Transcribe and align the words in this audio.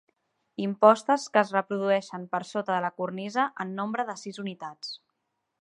Impostes 0.63 1.25
que 1.35 1.41
es 1.43 1.51
reprodueixen 1.57 2.25
per 2.33 2.41
sota 2.55 2.75
de 2.75 2.81
la 2.89 2.93
cornisa 3.03 3.47
en 3.67 3.77
nombre 3.83 4.11
de 4.13 4.21
sis 4.25 4.45
unitats. 4.47 4.95